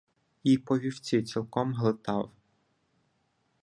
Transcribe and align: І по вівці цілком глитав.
І 0.43 0.57
по 0.57 0.79
вівці 0.79 1.23
цілком 1.23 1.73
глитав. 1.73 2.31